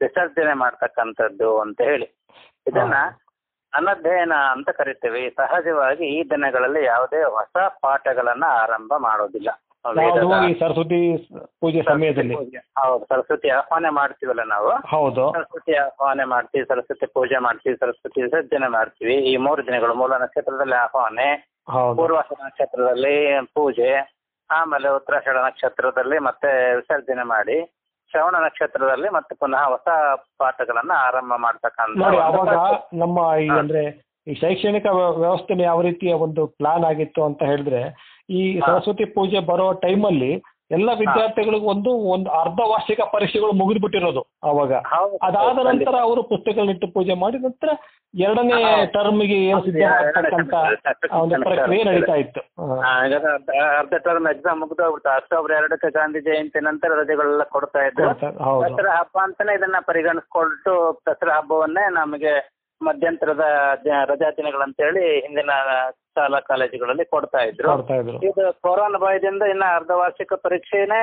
[0.00, 2.06] ವಿಸರ್ಜನೆ ಮಾಡ್ತಕ್ಕಂಥದ್ದು ಅಂತ ಹೇಳಿ.
[2.66, 2.94] ಇದನ್ನ
[3.72, 5.30] ಅನಧ್ಯಯನ ಅಂತ ಕರಿತೇವೆ.
[5.30, 9.50] ಸಹಜವಾಗಿ ಈ ದಿನಗಳಲ್ಲಿ ಯಾವುದೇ ಹೊಸ ಪಾಠಗಳನ್ನ ಆರಂಭ ಮಾಡೋದಿಲ್ಲ.
[10.58, 11.16] ಸರಸ್ವತಿ
[11.60, 12.34] ಪೂಜೆ ಸಮಯದಲ್ಲಿ.
[12.60, 14.70] ಹೌದು ಸರಸ್ವತಿ ಆಹ್ವಾನ ಮಾಡ್ತೀವಲ್ಲ ನಾವು?
[14.86, 15.32] ಹೌದು.
[15.32, 19.14] ಸರಸ್ವತಿ ಆಹ್ವಾನ ಮಾಡ್ತೀವಿ ಸರಸ್ವತಿ ಪೂಜೆ ಮಾಡ್ತೀವಿ ಸರಸ್ವತಿ ವಿಸರ್ಜನೆ ಮಾಡ್ತೀವಿ.
[19.14, 21.96] ಈ ಮೂರು ದಿನಗಳು ಮೂಲ ನಕ್ಷತ್ರದಲ್ಲಿ ಆಹ್ವಾನೆ ಹೌದು.
[21.98, 23.14] ಪೂರ್ವಾಷಾಢ ನಕ್ಷತ್ರದಲ್ಲಿ
[23.54, 23.90] ಪೂಜೆ
[24.50, 27.58] ಆಮೇಲೆ ಉತ್ತರಾಷಾಢ ನಕ್ಷತ್ರದಲ್ಲಿ ಮತ್ತೆ ವಿಸರ್ಜನೆ ಮಾಡಿ
[28.12, 29.88] ಶ್ರವಣ ನಕ್ಷತ್ರದಲ್ಲಿ ಮತ್ತೆ ಪುನಃ ಹೊಸ
[30.38, 32.56] ಪಾಠಗಳನ್ನ ಆರಂಭ ಮಾಡ್ತಕ್ಕಂಥ ನೋಡಿ ಅವಾಗ
[32.96, 33.82] ನಮ್ಮ ಈ ಅಂದ್ರೆ
[34.26, 37.80] ಈ ಶೈಕ್ಷಣಿಕ ವ್ಯ- ವ್ಯವಸ್ಥೆ ಯಾವ ರೀತಿಯ ಒಂದು ಪ್ಲಾನ್ ಆಗಿತ್ತು ಅಂತ ಹೇಳಿದ್ರೆ
[38.32, 38.42] ಈ.
[38.60, 40.30] ಸರಸ್ವತಿ ಪೂಜೆ ಬರೋ ಟೈಮಲ್ಲಿ
[40.74, 44.72] ಎಲ್ಲ ವಿದ್ಯಾರ್ಥಿಗಳಿಗೂ ಒಂದು ಒಂದು ಅರ್ಧ ವಾರ್ಷಿಕ ಪರೀಕ್ಷೆಗಳು ಮುಗಿದು ಬಿಟ್ಟಿರೋದು ಅವಾಗ
[45.22, 47.70] ಅದಾದ ನಂತರ ಅವರು ಪುಸ್ತಕಗಳನ್ನಿಟ್ಟು ಪೂಜೆ ಮಾಡಿ ನಂತರ
[48.20, 50.54] ಎರಡನೇ ಟರ್ಮ್ ಟರ್ಮ್ಗೆ ಏನು ಹೌದು, ಸಿದ್ಧವಾಗ್ತಕ್ಕಂತ
[51.20, 52.40] ಒಂದು ಪ್ರಕ್ರಿಯೆ ನಡೀತಾ ಇತ್ತು.
[53.74, 58.08] ಅರ್ಧ- ಟರ್ಮ್ ಎಕ್ಸಾಮ್ ಮುಗಿದೋಗ್ಬಿಟ್ಟು ಅಕ್ಟೋಬರ್ ಎರಡಕ್ಕೆ ಗಾಂಧಿ ಜಯಂತಿ ನಂತರ ರಜೆಗಳೆಲ್ಲ ಕೊಡ್ತಾ ಇದ್ರು.
[58.64, 60.74] ದಸರಾ ಹಬ್ಬ ಅಂತಾನೆ ಇದನ್ನ ಪರಿಗಣಿಸ್ಕೊಳ್ತು
[61.08, 62.34] ದಸರಾ ಹಬ್ಬವನ್ನೇ ನಮಗೆ
[62.80, 63.44] ಮಧ್ಯಂತರದ
[64.06, 65.52] ರಜಾ ದಿನಗಳಂತೇಳಿ ಹಿಂದಿನ
[66.16, 67.68] ಶಾಲಾ ಕಾಲೇಜುಗಳಲ್ಲಿ ಕೊಡ್ತಾ ಇದ್ರು.
[67.70, 68.18] ಕೊಡ್ತಾ ಇದ್ರು.
[68.28, 71.00] ಇದು ಕೊರೋನಾ ಭಯದಿಂದ ಇನ್ನ ಅರ್ಧ ವಾರ್ಷಿಕ ಪರೀಕ್ಷೆನೇ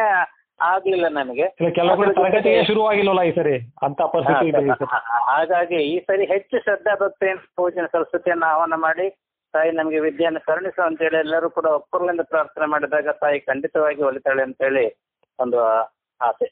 [0.59, 1.45] ಆಗ್ಲಿಲ್ಲ ನನಗೆ.
[1.59, 3.55] ಇಲ್ಲ ಕೆಲವು ಕಡೆ ತರಗತಿಯೇ ಶುರುವಾಗಿಲ್ವಲ್ಲ ಈ ಸರಿ?
[3.85, 4.89] ಅಂತ ಪರಿಸ್ಥಿತಿ ಇದೆ ಈ ಸರಿ.
[5.29, 9.07] ಹಾಗಾಗಿ ಈ ಸರಿ ಹೆಚ್ಚು ಶ್ರದ್ಧಾ ಭಕ್ತಿಯಿಂದ ಪೂಜೆ ಸರಸ್ವತಿಯನ್ನು ಆಹ್ವಾನ ಮಾಡಿ
[9.53, 14.85] ತಾಯಿ ನಮಗೆ ವಿದ್ಯೆಯನ್ನು ಕರುಣಿಸು ಅಂತೇಳಿ ಎಲ್ಲರೂ ಕೂಡ ಒಪ್ಪರ್ಲಿಂದ ಪ್ರಾರ್ಥನೆ ಮಾಡಿದಾಗ ತಾಯಿ ಖಂಡಿತವಾಗಿ ಒಲಿತಾಳೆ ಅಂತೇಳಿ
[15.39, 15.59] ಒಂದು
[16.21, 16.47] ಅಷ್ಟೇ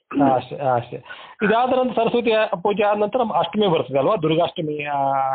[0.71, 0.97] ಅಷ್ಟೇ
[1.41, 2.31] ಇದಾದ ನಂತರ ಸರಸ್ವತಿ
[2.63, 4.15] ಪೂಜೆ ಆದ ನಂತರ ಅಷ್ಟಮಿ ಬರ್ತದೆ ಅಲ್ವಾ?
[4.23, 4.75] ದುರ್ಗಾಷ್ಟಮಿ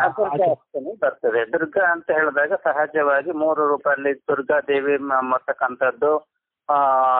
[0.04, 1.40] ಅಷ್ಟಮಿ ಬರ್ತದೆ.
[1.52, 6.12] ದುರ್ಗಾ ಅಂತ ಹೇಳಿದಾಗ ಸಹಜವಾಗಿ ಮೂರು ರೂಪದಲ್ಲಿ ದುರ್ಗಾ ದೇವಿ ಮ- ಮಾಡ್ತಕ್ಕಂಥದ್ದು
[6.68, 6.76] ಆ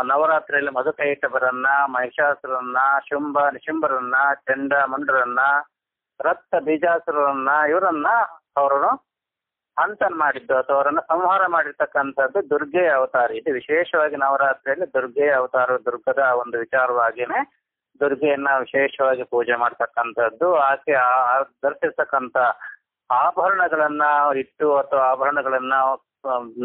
[0.09, 2.79] ನವರಾತ್ರಿಯಲ್ಲಿ ಮಧುಕೈಟವರನ್ನ ಮಹಿಷಾಸುರನ್ನ
[3.09, 4.17] ಶುಂಭ ನಿಶುಂಭರನ್ನ
[4.47, 5.41] ಚಂಡ ಮುಂಡರನ್ನ
[6.21, 8.09] ರಕ್ತ ಬೀಜಾಸುರನ್ನ ಇವರನ್ನ
[8.57, 8.91] ಅವರು
[9.77, 13.29] ಹಂತನ್ ಮಾಡಿದ್ದು ಅಥವಾ ಅವರನ್ನು ಸಂಹಾರ ಮಾಡಿರ್ತಕ್ಕಂಥದ್ದು ದುರ್ಗೆಯ ಅವತಾರ.
[13.41, 17.41] ಇದು ವಿಶೇಷವಾಗಿ ನವರಾತ್ರಿಯಲ್ಲಿ ದುರ್ಗೆಯ ಅವತಾರ, ದುರ್ಗದ ಒಂದು ವಿಚಾರವಾಗಿನೇ
[18.01, 20.47] ದುರ್ಗೆಯನ್ನ ವಿಶೇಷವಾಗಿ ಪೂಜೆ ಮಾಡ್ತಕ್ಕಂಥದ್ದು.
[20.69, 20.95] ಆಕೆ
[21.65, 22.37] ಧರಿಸಿರ್ತಕ್ಕಂಥ
[23.11, 24.05] ಆಭರಣಗಳನ್ನ
[24.43, 25.75] ಇಟ್ಟು ಅಥವಾ ಆಭರಣಗಳನ್ನ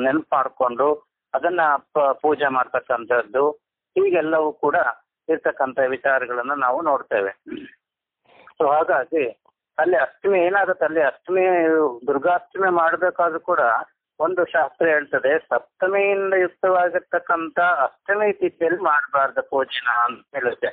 [0.06, 0.88] ನೆನಪು ಮಾಡಿಕೊಂಡು
[1.34, 1.62] ಅದನ್ನ
[2.22, 3.44] ಪೂಜೆ ಮಾಡ್ತಕ್ಕಂಥದ್ದು.
[3.96, 4.78] ಹೀಗೆಲ್ಲವೂ ಕೂಡ
[5.30, 7.32] ಇರ್ತಕ್ಕಂಥ ವಿಚಾರಗಳನ್ನ ನಾವು ನೋಡ್ತೇವೆ.
[8.58, 9.26] ಸೊ ಹಾಗಾಗಿ
[9.80, 11.44] ಅಲ್ಲಿ ಅಷ್ಟಮಿ ಏನಾಗುತ್ತೆ ಅಲ್ಲಿ ಅಷ್ಟಮಿ
[12.08, 13.62] ದುರ್ಗಾಷ್ಟಮಿ ಮಾಡಬೇಕಾದ್ರೂ ಕೂಡ
[14.20, 20.72] ಒಂದು ಶಾಸ್ತ್ರ ಹೇಳ್ತದೆ ಸಪ್ತಮಿಯಿಂದ ಯುಕ್ತವಾಗಿರ್ತಕ್ಕಂತ ಅಷ್ಟಮಿ ತಿಥಿಯಲ್ಲಿ ಮಾಡಬಾರ್ದು ಪೂಜೆನ ಅಂತ ಹೇಳುತ್ತೆ.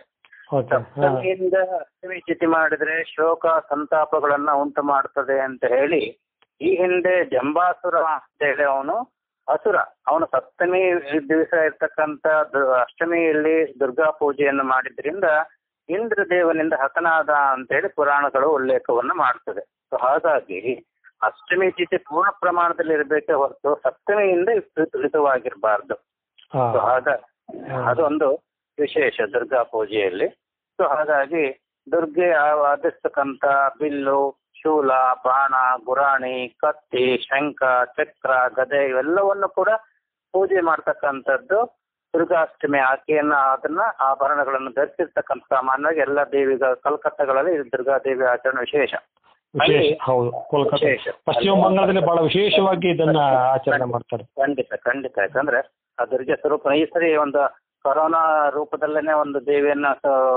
[0.71, 6.03] ಸಪ್ತಮಿಯಿಂದ ಅಷ್ಟಮಿ ತಿಥಿ ಮಾಡಿದ್ರೆ ಶೋಕ ಸಂತಾಪಗಳನ್ನ ಉಂಟು ಮಾಡ್ತದೆ ಅಂತ ಹೇಳಿ
[6.61, 8.97] ಈ ಹಿಂದೆ ಜಂಬಾಸುರ ಅಂತ ಹೇಳಿ ಅವನು
[9.49, 9.77] ಅಸುರ.
[10.07, 10.81] ಅವನು ಸಪ್ತಮಿ
[11.29, 12.25] ದಿವಸ ಇರ್ತಕ್ಕಂಥ
[12.83, 15.27] ಅಷ್ಟಮಿಯಲ್ಲಿ ದುರ್ಗಾ ಪೂಜೆಯನ್ನು ಮಾಡಿದ್ರಿಂದ
[15.89, 19.63] ಇಂದ್ರ ದೇವನಿಂದ ಹತನಾದ ಅಂತೇಳಿ ಪುರಾಣಗಳು ಉಲ್ಲೇಖವನ್ನು ಮಾಡ್ತದೆ.
[19.91, 20.61] ಸೊ ಹಾಗಾಗಿ
[21.23, 25.97] ಅಷ್ಟಮಿ ತಿಥಿ ಪೂರ್ಣ ಪ್ರಮಾಣದಲ್ಲಿ ಇರಬೇಕೆ ಹೊರತು ಸಪ್ತಮಿಯಿಂದ ವಿಪರೀತವಾಗಿರಬಾರ್ದು
[26.53, 27.09] ಸೊ ಹಾಗ
[27.91, 28.29] ಅದೊಂದು
[28.79, 30.29] ವಿಶೇಷ ದುರ್ಗಾ ಪೂಜೆಯಲ್ಲಿ.
[30.79, 31.45] ಸೊ ಹಾಗಾಗಿ
[31.87, 32.29] ದುರ್ಗೆ
[32.63, 33.45] ವಾದಿಸ್ತಕ್ಕಂತ
[33.79, 34.21] ಬಿಲ್ಲು
[34.61, 34.93] ಶೂಲ
[35.25, 37.63] ಬಾಣ ಗುರಾಣಿ ಕತ್ತಿ ಶಂಖ
[37.97, 39.71] ಚಕ್ರ ಗದೆ ಇವೆಲ್ಲವನ್ನು ಕೂಡ
[40.35, 41.59] ಪೂಜೆ ಮಾಡ್ತಕ್ಕಂಥದ್ದು
[42.17, 48.95] ದುರ್ಗಾಷ್ಟಮಿ ಆಕೆಯನ್ನ ಅದನ್ನ ಆಭರಣಗಳನ್ನು ಧರಿಸಿರ್ತಕ್ಕಂಥ ಸಾಮಾನ್ಯವಾಗಿ ಎಲ್ಲ ದೇವಿಗಳ ಕಲ್ಕತ್ತಾಗಳಲ್ಲಿ ದುರ್ಗಾ ದೇವಿ ಆಚರಣೆ ವಿಶೇಷ.
[50.01, 50.89] ಹೌದು ಕೋಲ್ಕತ್ತಾ.
[51.27, 53.21] ಪಶ್ಚಿಮ ಬಂಗಾಳದಲ್ಲಿ ಬಹಳ ವಿಶೇಷವಾಗಿ ಇದನ್ನ
[53.53, 54.25] ಆಚರಣೆ ಮಾಡ್ತಾರೆ.
[54.41, 55.17] ಖಂಡಿತ ಖಂಡಿತ.
[55.19, 55.61] ಯಾಕಂದ್ರೆ
[55.99, 57.43] ಆ ದುರ್ಗಾ ಸ್ವರೂಪ ಈ ಸರಿ ಒಂದು
[57.85, 59.89] ಕೊರೋನಾ ರೂಪದಲ್ಲೇನೆ ಒಂದು ದೇವಿಯನ್ನ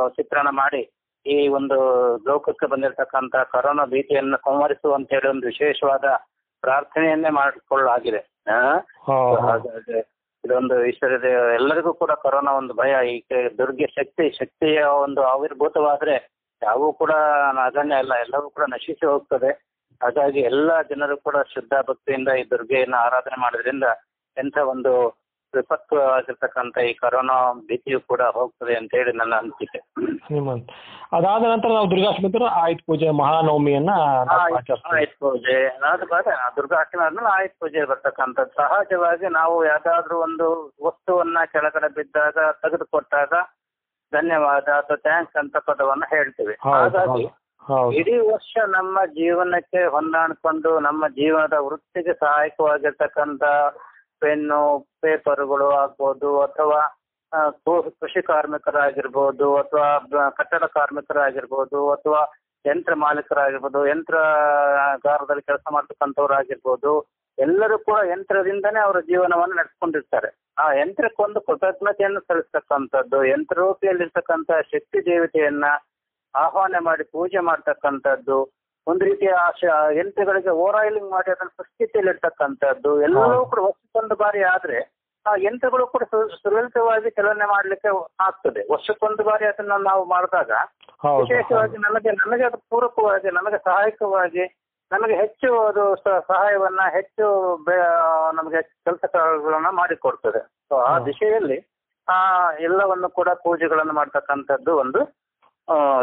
[0.10, 0.82] ಚಿತ್ರಣ ಮಾಡಿ
[1.26, 1.78] ಈ ಒಂದು
[2.28, 6.06] ಲೋಕಕ್ಕೆ ಬಂದಿರತಕ್ಕಂತ ಕೊರೋನಾ ಭೀತಿಯನ್ನು ಸಂವರಿಸು ಅಂತ ಹೇಳಿ ಒಂದು ವಿಶೇಷವಾದ
[6.64, 7.32] ಪ್ರಾರ್ಥನೆಯನ್ನೇ
[9.42, 10.00] ಹಾಗಾಗಿ
[10.46, 13.08] ಇದೊಂದು ವಿಶ್ವದ ಎಲ್ಲರಿಗೂ ಕೂಡ ಕೊರೋನಾ ಒಂದು ಭಯ.
[13.08, 13.24] ಈ
[13.58, 16.16] ದುರ್ಗೆ ಶಕ್ತಿ, ಶಕ್ತಿಯ ಒಂದು ಆವಿರ್ಭೂತವಾದ್ರೆ
[16.64, 17.12] ಯಾವೂ ಕೂಡ
[17.52, 18.14] ನಗಣ್ಯ ಅಲ್ಲ.
[18.16, 19.70] ಎಲ್ಲವೂ ಕೂಡ ನಶಿಸಿ ಹೋಗ್ತದೆ.
[20.04, 23.84] ಹಾಗಾಗಿ ಎಲ್ಲ ಜನರು ಕೂಡ ಶ್ರದ್ಧಾ ಭಕ್ತಿಯಿಂದ ಈ ದುರ್ಗೆಯನ್ನ ಆರಾಧನೆ ಮಾಡೋದ್ರಿಂದ
[24.38, 25.19] ಎಂಥ ಒಂದು
[25.54, 27.36] ವಿಪತ್ವಾಗಿರ್ತಕ್ಕಂಥ ಈ ಕರೋನಾ
[27.70, 29.80] ಭೀತಿಯು ಕೂಡ ಹೋಗ್ತದೆ ಅಂತ ಹೇಳಿ ನನ್ನ ಅನಿಸಿಕೆ.
[30.36, 30.56] ನಿಮ್ಮ
[31.18, 32.30] ಅದಾದ ನಂತರ ನಾವು ದುರ್ಗಾಷ್ಟಮಿ
[32.64, 33.94] ಆಯುಧ ಪೂಜೆ ಮಹಾನವಮಿಯನ್ನ
[34.38, 34.78] ಆಯುಧ
[35.24, 35.58] ಪೂಜೆ.
[35.92, 38.54] ಅದು ಬಾರೆ ದುರ್ಗಾಷ್ಟಮಿ ಆದ್ಮೇಲೆ ಆಯುಧ ಪೂಜೆ ಬರ್ತಕ್ಕಂಥದ್ದು.
[38.60, 40.48] ಸಹಜವಾಗಿ ನಾವು ಯಾವ್ದಾದ್ರು ಒಂದು
[40.88, 43.34] ವಸ್ತುವನ್ನ ಕೆಳಗಡೆ ಬಿದ್ದಾಗ ತೆಗೆದುಕೊಟ್ಟಾಗ
[44.14, 46.56] ಧನ್ಯವಾದ ಅಥವಾ ಥ್ಯಾಂಕ್ಸ್ ಅಂತ ಪದವನ್ನ ಹೇಳ್ತೀವಿ.
[46.70, 47.26] ಹಾಗಾಗಿ
[48.00, 53.44] ಇಡೀ ವರ್ಷ ನಮ್ಮ ಜೀವನಕ್ಕೆ ಹೊಂದಾಣಿಕೊಂಡು ನಮ್ಮ ಜೀವನದ ವೃತ್ತಿಗೆ ಸಹಾಯಕವಾಗಿರ್ತಕ್ಕಂಥ
[54.24, 54.62] ಪೆನ್ನು,
[55.04, 56.80] ಪೇಪರ್ಗಳು ಆಗ್ಬೋದು ಅಥವಾ
[58.02, 59.88] ಕೃಷಿ ಕಾರ್ಮಿಕರಾಗಿರ್ಬೋದು ಅಥವಾ
[60.38, 62.22] ಕಟ್ಟಡ ಕಾರ್ಮಿಕರಾಗಿರ್ಬೋದು ಅಥವಾ
[62.66, 66.94] ಯಂತ್ರ ಮಾಲೀಕರಾಗಿರ್ಬೋದು ಯಂತ್ರಗಾರದಲ್ಲಿ ಕೆಲಸ ಮಾಡ್ತಕ್ಕಂಥವ್ರಾಗಿರ್ಬೋದು,
[67.38, 70.30] ಎಲ್ಲರೂ ಕೂಡ ಯಂತ್ರದಿಂದನೇ ಅವರ ಜೀವನವನ್ನು ನಡೆಸ್ಕೊಂಡಿರ್ತಾರೆ.
[70.64, 75.66] ಆ ಯಂತ್ರಕ್ಕೊಂದು ಕೃತಜ್ಞತೆಯನ್ನು ಸಲ್ಲಿಸ್ತಕ್ಕಂಥದ್ದು ಯಂತ್ರರೂಪಿಯಲ್ಲಿರ್ತಕ್ಕಂಥ ಶಕ್ತಿ ದೇವತೆಯನ್ನ
[76.36, 78.40] ಆಹ್ವಾನ ಮಾಡಿ ಪೂಜೆ ಮಾಡ್ತಕ್ಕಂಥದ್ದು
[78.90, 79.32] ಒಂದು ರೀತಿಯ
[80.02, 84.80] ಯಂತ್ರಗಳಿಗೆ ಓವರ್ ಆಯಿಲಿಂಗ್ ಮಾಡಿ ಅದನ್ನು ಸುಸ್ಥಿತಿಯಲ್ಲಿ ಇರ್ತಕ್ಕಂಥದ್ದು ಎಲ್ಲವೂ ಕೂಡ ವರ್ಷಕ್ಕೊಂದು ಬಾರಿ ಆದ್ರೆ
[85.26, 86.04] ಆ ಯಂತ್ರಗಳು ಕೂಡ
[86.44, 87.90] ಸುಲಲಿತವಾಗಿ ಚಲನೆ ಮಾಡ್ಲಿಕ್ಕೆ
[88.28, 88.62] ಆಗ್ತದೆ.
[88.74, 90.52] ವರ್ಷಕ್ಕೊಂದು ಬಾರಿ ಅದನ್ನ ನಾವು ಮಾಡಿದಾಗ
[91.22, 94.46] ವಿಶೇಷವಾಗಿ ನನಗೆ ನನಗೆ ಅದು ಪೂರಕವಾಗಿ ನಮಗೆ ಸಹಾಯಕವಾಗಿ
[94.92, 97.26] ನಮಗೆ ಹೆಚ್ಚು ಅದು ಸಹಾಯವನ್ನ ಹೆಚ್ಚು
[98.40, 100.42] ನಮಗೆ ಕೆಲಸ ಕಾರ್ಯಗಳನ್ನ ಮಾಡಿಕೊಡ್ತದೆ.
[100.70, 101.58] ಸೊ ಆ ದಿಶೆಯಲ್ಲಿ
[102.08, 102.18] ಆ
[102.68, 105.02] ಎಲ್ಲವನ್ನು ಕೂಡ ಪೂಜೆಗಳನ್ನು ಮಾಡ್ತಕ್ಕಂಥದ್ದು ಒಂದು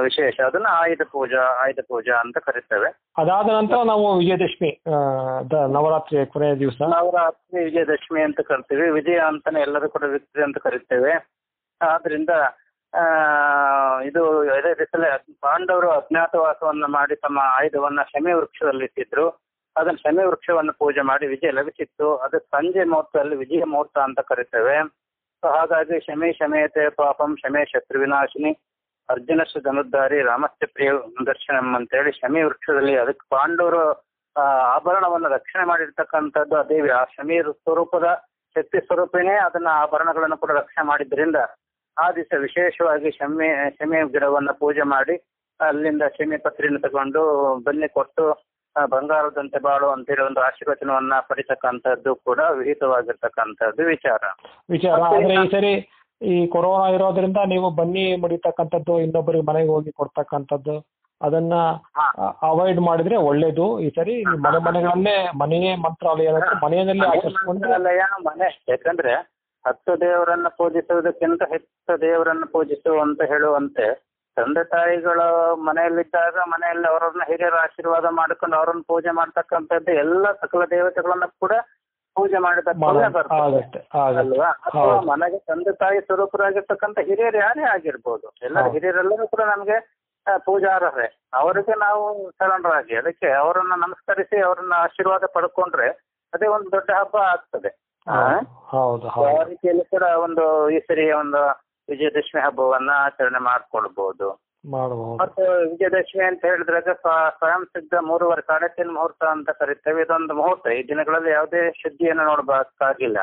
[0.01, 0.41] ವಿಶೇಷ.
[0.41, 4.71] ಅದನ್ನ ಆಯುಧ ಪೂಜಾ ಆಯುಧ ಪೂಜಾ ಅಂತ ಕರಿತೇವೆ ಅದಾದ ನಂತರ ನಾವು ವಿಜಯದಶಮಿ
[5.73, 6.79] ನವರಾತ್ರಿ ಕೊನೆಯ ದಿವಸ.
[6.83, 8.91] ನವರಾತ್ರಿ ವಿಜಯದಶಮಿ ಅಂತ ಕರಿತೀವಿ.
[8.91, 11.15] ವಿಜಯ ಅಂತಾನೆ ಎಲ್ಲರೂ ಕೂಡ ವಿಕ್ಟರಿ ಅಂತ ಕರಿತೇವೆ.
[11.83, 12.31] ಆದ್ರಿಂದ
[12.93, 13.05] ಆ,
[14.01, 19.27] ಇದು ಇದೇ ರೀತಿಯಲ್ಲಿ ಪಾಂಡವರು ಅಜ್ಞಾತವಾಸವನ್ನ ಮಾಡಿ ತಮ್ಮ ಆಯುಧವನ್ನ ಶಮಿ ವೃಕ್ಷದಲ್ಲಿ ಇಟ್ಟಿದ್ರು
[19.77, 22.17] ಅದನ್ನ ಶಮಿ ವೃಕ್ಷವನ್ನು ಪೂಜೆ ಮಾಡಿ ವಿಜಯ ಲಭಿಸಿತ್ತು.
[22.17, 24.89] ಅದು ಸಂಜೆ ಮುಹೂರ್ತದಲ್ಲಿ ವಿಜಯ ಮುಹೂರ್ತ ಅಂತ ಕರಿತೇವೆ.
[25.43, 28.53] ಸೊ ಹಾಗಾಗಿ ಶಮಿ ಶಮೇತೆ ಪಾಪಂ ಶಮೇ ಶತ್ರು ವಿನಾಶಿನಿ
[29.09, 30.91] ಅರ್ಜುನಸ್ಯ ಧನುರ್ಧಾರಿ ರಾಮಸ್ಯ ಪ್ರಿಯ
[31.27, 33.83] ದರ್ಶನಂ ಅಂತೇಳಿ ಶಮಿ ವೃಕ್ಷದಲ್ಲಿ ಅದಕ್ಕೆ ಪಾಂಡವರು
[34.71, 38.09] ಆಭರಣವನ್ನು ರಕ್ಷಣೆ ಮಾಡಿರ್ತಕ್ಕಂಥದ್ದು ಅದೇ ಆ ಶಮಿ ಸ್ವರೂಪದ
[38.57, 41.39] ಶಕ್ತಿ ಸ್ವರೂಪನೇ ಅದನ್ನ ಆಭರಣಗಳನ್ನು ಕೂಡ ರಕ್ಷಣೆ ಮಾಡಿದ್ರಿಂದ
[41.97, 45.17] ಆ ದಿವಸ ವಿಶೇಷವಾಗಿ ಶಮಿ ಶಮಿ ಗಿಡವನ್ನ ಪೂಜೆ ಮಾಡಿ
[45.61, 47.23] ಅಲ್ಲಿಂದ ಶಮಿ ಪತ್ರಿಯನ್ನು ತಗೊಂಡು
[47.63, 48.25] ಬನ್ನಿ ಕೊಟ್ಟು
[48.77, 54.23] ಬಂಗಾರದಂತೆ ಬಾಳು ಅಂತೇಳಿ ಒಂದು ಆಶೀರ್ವಚನವನ್ನ ಪಡಿತಕ್ಕಂಥದ್ದು ಕೂಡ ವಿಹಿತವಾಗಿರ್ತಕ್ಕಂಥದ್ದು ವಿಚಾರ.
[54.71, 54.99] ವಿಚಾರ.
[55.11, 55.73] ಆದ್ರೆ ಈ ಸರಿ
[56.21, 60.77] ಈ ಕೊರೋನಾ ಇರೋದ್ರಿಂದ ನೀವು ಬನ್ನಿ ಮುಡಿತಕ್ಕಂಥದ್ದು ಇನ್ನೊಬ್ಬರಿಗೆ ಮನೆಗೆ ಹೋಗಿ ಕೊಡ್ತಕ್ಕಂಥದ್ದು
[61.21, 61.55] ಅದನ್ನ
[62.49, 63.67] ಅವಾಯ್ಡ್ ಮಾಡಿದ್ರೆ ಒಳ್ಳೇದು.
[63.79, 66.31] ಈ ಸರಿ ಮನೆ ಮನೆಗಳನ್ನೇ ಮನೆಯೇ ಮಂತ್ರಾಲಯ
[66.65, 68.49] ಮನೆಯಲ್ಲೇ ಮನೆ ಆಚರಿಸ್ಕೊಂಡ್ರೆ ಮಂತ್ರಾಲಯ ಮನೆ.
[68.69, 69.15] ಯಾಕಂದ್ರೆ
[69.65, 73.87] ಹತ್ತು ದೇವರನ್ನ ಪೂಜಿಸುವುದಕ್ಕಿಂತ ಹೆಚ್ಚು ದೇವರನ್ನ ಪೂಜಿಸು ಅಂತ ಹೇಳುವಂತೆ
[74.37, 75.21] ತಂದೆ ತಾಯಿಗಳ
[75.67, 81.53] ಮನೆಯಲ್ಲಿದ್ದಾಗ ಮನೆಯಲ್ಲಿ ಅವರನ್ನ ಹಿರಿಯರ ಆಶೀರ್ವಾದ ಮಾಡ್ಕೊಂಡು ಅವರನ್ನ ಪೂಜೆ ಮಾಡ್ತಕ್ಕಂಥದ್ದು ಎಲ್ಲ ಸಕಲ ದೇವತೆಗಳನ್ನ ಕೂಡ
[82.17, 83.41] ಪೂಜೆ ಮಾಡಿದ ಪುಣ್ಯ ಬರ್ತದೆ.
[83.41, 83.81] ಆಗುತ್ತೆ
[84.17, 84.51] ಅಲ್ವಾ.
[85.07, 88.27] ಮನೆಗೆ ತಂದೆ ತಾಯಿ ಸ್ವರೂಪರಾಗಿರ್ತಕ್ಕಂತ ಹಿರಿಯರು ಯಾರೇ ಆಗಿರ್ಬೋದು.
[88.43, 88.59] ಎಲ್ಲ.
[88.71, 89.79] ಹಿರಿಯರೆಲ್ಲರೂ ಕೂಡ ನಮ್ಗೆ
[90.27, 91.09] ಪೂಜಾರವೇ ಪೂಜಾರರೇ.
[91.35, 95.89] ಅವರಿಗೆ ನಾವು ಶರಣರಾಗಿ ಅದಕ್ಕೆ ಅವರನ್ನ ನಮಸ್ಕರಿಸಿ ಅವರನ್ನ ಆಶೀರ್ವಾದ ಪಡ್ಕೊಂಡ್ರೆ
[96.33, 97.71] ಅದೇ ಒಂದು ದೊಡ್ಡ ಹಬ್ಬ ಆಗ್ತದೆ.
[98.07, 98.17] ಆ?
[99.45, 101.41] ರೀತಿಯಲ್ಲಿ ಕೂಡ ಒಂದು ಈ ಸರಿ ಒಂದು
[101.89, 104.29] ವಿಜಯದಶಮಿ ಹಬ್ಬವನ್ನ ಆಚರಣೆ ಮಾಡ್ಕೊಳ್ಬಹುದು
[104.75, 105.17] ಮಾಡಬಹುದು.
[105.23, 110.03] ಮತ್ತೆ ವಿಜಯದಶಮಿ ಅಂತ ಹೇಳಿದ್ರೆ ಸ್ವಯಂಸಿದ್ಧ ಸ್ವಯಂ ಸಿದ್ಧ ಮೂರುವರೆ ಸಾಡೆ ತಿನ್ ಮುಹೂರ್ತ ಅಂತ ಕರಿತೇವೆ.
[110.03, 110.67] ಇದೊಂದು ಮುಹೂರ್ತ.
[110.79, 113.19] ಈ ದಿನಗಳಲ್ಲಿ ಯಾವುದೇ ಶುದ್ಧಿಯನ್ನು ನೋಡಬೇಕಾಗಿಲ್ಲ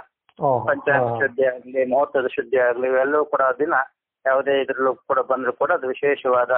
[0.70, 1.10] ಪಂಚಾಂಗ.
[1.24, 3.74] ಶುದ್ಧಿ ಆಗ್ಲಿ ಮುಹೂರ್ತದ ಶುದ್ಧಿ ಆಗ್ಲಿ ಇವೆಲ್ಲವೂ ಕೂಡ ದಿನ
[4.26, 6.54] ಯಾವುದೇ ಇದ್ರಲ್ಲೂ ಕೂಡ ಬಂದ್ರು ಕೂಡ ಅದು ವಿಶೇಷವಾದ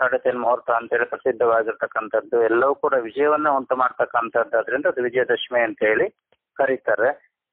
[0.00, 2.42] ಸಾಡೆ ಮುಹೂರ್ತ ಮುಹೂರ್ತ ಅಂತೇಳಿ ಪ್ರಸಿದ್ಧವಾಗಿರ್ತಕ್ಕಂಥದ್ದು.
[2.42, 4.58] ಎಲ್ಲವೂ ಕೂಡ ವಿಜಯವನ್ನ ಉಂಟು ಮಾಡ್ತಕ್ಕಂಥದ್ದು.
[4.58, 6.06] ಅದರಿಂದ ಅದು ವಿಜಯದಶಮಿ ಅಂತ ಹೇಳಿ
[6.56, 7.10] ಕರೀತಾರೆ.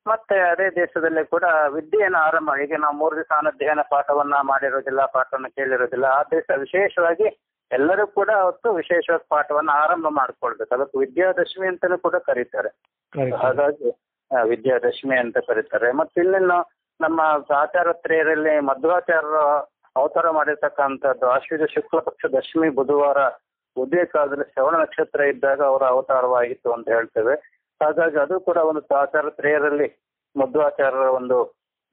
[0.07, 6.05] ಮತ್ತೆ ಅದೇ ದೇಶದಲ್ಲಿ ಕೂಡ ವಿದ್ಯೆಯನ್ನು ಆರಂಭ ಈಗ ನಾವು ಮೂರು ದಿವಸ ಅಧ್ಯಯನ ಪಾಠವನ್ನ ಮಾಡಿರೋದಿಲ್ಲ ಪಾಠವನ್ನು ಕೇಳಿರೋದಿಲ್ಲ.
[6.05, 7.27] ಆ ದೇಶ ವಿಶೇಷವಾಗಿ
[7.71, 10.75] ಎಲ್ಲರೂ ಕೂಡ ಅವತ್ತು ವಿಶೇಷವಾದ ಪಾಠವನ್ನ ಆರಂಭ ಮಾಡ್ಕೊಳ್ಬೇಕು.
[10.75, 12.69] ಅದಕ್ಕೆ ವಿದ್ಯಾದಶಮಿ ಅಂತಲೂ ಕೂಡ ಕರೀತಾರೆ.
[13.37, 13.89] ಹಾಗಾಗಿ
[14.49, 15.91] ವಿದ್ಯಾದಶಮಿ ಅಂತ ಕರೀತಾರೆ.
[15.91, 16.39] ಮತ್ತೆ ಇಲ್ಲಿ
[16.99, 17.21] ನಮ್ಮ
[17.55, 19.45] ಆಚಾರತ್ರೆಯರಲ್ಲಿ ಮಧ್ವಾಚಾರ್ಯರು
[19.95, 23.17] ಅವತಾರ ಮಾಡಿರ್ತಕ್ಕಂಥದ್ದು ಆಶ್ವಜ ಶುಕ್ಲ ಪಕ್ಷ ದಶಮಿ ಬುಧವಾರ
[23.77, 27.52] ಉದಯ ಕಾಲದಲ್ಲಿ ಶ್ರವಣ ನಕ್ಷತ್ರ ಇದ್ದಾಗ ಅವರ ಅವತಾರವಾಗಿತ್ತು ಅಂತ ಹೇಳ್ತೇವೆ.
[27.83, 29.87] ಹಾಗಾಗಿ ಅದು ಕೂಡ ಒಂದು ಆಚಾರ ತ್ರೇಯರಲ್ಲಿ
[30.35, 31.37] ಮದ್ದು ಮಧ್ವಾಚಾರ್ಯರ ಒಂದು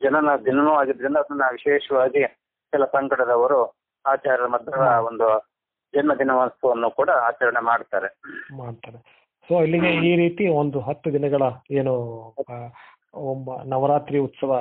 [0.00, 2.22] ಜನನ ದಿನನೂ ಆಗಿದ್ರಿಂದ ಅದನ್ನ ವಿಶೇಷವಾಗಿ
[2.72, 3.60] ಕೆಲ ಸಂಕಟದವರು
[4.04, 5.28] ಆಚಾರ್ಯರ ಮಧ್ವ ಒಂದು
[5.94, 8.08] ಜನ್ಮ ದಿನೋತ್ಸವವನ್ನು ಕೂಡ ಆಚರಣೆ ಮಾಡ್ತಾರೆ.
[8.52, 8.98] ಮಾಡ್ತಾರೆ.
[9.48, 11.94] ಸೊ ಇಲ್ಲಿಗೆ ಈ ರೀತಿ ಒಂದು ಹತ್ತು ದಿನಗಳ ಏನು
[13.64, 14.52] ನವರಾತ್ರಿ ಉತ್ಸವ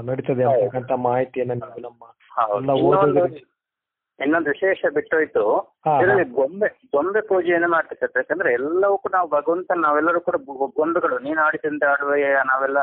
[0.00, 2.02] ನಡೀತದೆ ಅಂತಕ್ಕಂಥ ಮಾಹಿತಿಯನ್ನ ನಾವು ನಮ್ಮ
[2.56, 3.40] ಎಲ್ಲ ಓದುಗರಿಗೆ
[4.24, 5.44] ಇನ್ನೊಂದು ವಿಶೇಷ ಬಿಟ್ಟೋಯ್ತು.
[6.00, 10.36] ಇದರಲ್ಲಿ ಗೊಂಬೆ ಗೊಂಬೆ ಪೂಜೆಯನ್ನು ಮಾಡ್ತಕ್ಕಂಥ ಯಾಕಂದ್ರೆ ಎಲ್ಲವೂ ಕೂಡ ನಾವು ಭಗವಂತ ನಾವೆಲ್ಲರೂ ಕೂಡ
[10.80, 11.18] ಗೊಂಬೆಗಳು.
[11.18, 12.80] ನೀನು ಆಡಿಸಿದಂತೆ ಆಡುವೆಯ ನಾವೆಲ್ಲ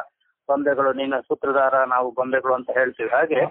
[0.49, 3.09] ಗೊಂಬೆಗಳು ನೀನು ಸೂತ್ರಧಾರ ನಾವು ಗೊಂಬೆಗಳು ಅಂತ ಹೇಳ್ತೀವಿ.
[3.15, 3.41] ಹಾಗೆ